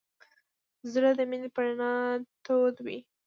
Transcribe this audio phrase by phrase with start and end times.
[0.93, 1.91] زړه د مینې په رڼا
[2.45, 2.97] تود وي.